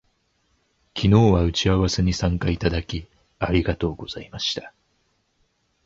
[0.97, 3.05] 昨日は打ち合わせに参加いただき、
[3.37, 4.73] ありがとうございました